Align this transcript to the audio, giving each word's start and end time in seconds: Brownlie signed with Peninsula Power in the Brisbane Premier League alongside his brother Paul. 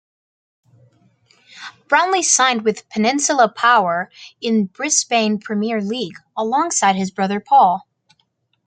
Brownlie 1.87 2.23
signed 2.23 2.63
with 2.63 2.89
Peninsula 2.89 3.49
Power 3.55 4.09
in 4.41 4.63
the 4.63 4.63
Brisbane 4.69 5.37
Premier 5.37 5.79
League 5.79 6.17
alongside 6.35 6.95
his 6.95 7.11
brother 7.11 7.39
Paul. 7.39 7.85